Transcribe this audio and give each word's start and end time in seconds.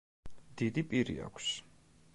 დიდი 0.61 0.85
პირი 0.93 1.19
აქვს. 1.27 1.53